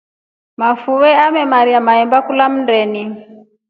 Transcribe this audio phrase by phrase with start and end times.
[0.59, 3.01] Mafuve amemaama mahemba kulya mndeni.